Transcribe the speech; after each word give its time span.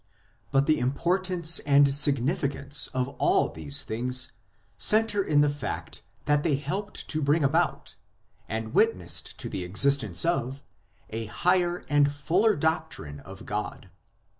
But 0.51 0.65
the 0.65 0.79
importance 0.79 1.59
and 1.59 1.93
significance 1.93 2.87
of 2.87 3.09
all 3.19 3.49
these 3.51 3.83
things 3.83 4.31
centre 4.75 5.21
in 5.23 5.41
the 5.41 5.47
fact 5.47 6.01
that 6.25 6.41
they 6.41 6.55
helped 6.55 7.07
to 7.09 7.21
bring 7.21 7.43
about, 7.43 7.93
and 8.49 8.73
witnessed 8.73 9.37
to 9.37 9.47
the 9.47 9.63
existence 9.63 10.25
of, 10.25 10.63
a 11.11 11.27
higher 11.27 11.85
and 11.87 12.11
fuller 12.11 12.55
doctrine 12.55 13.19
of 13.19 13.45
God. 13.45 13.91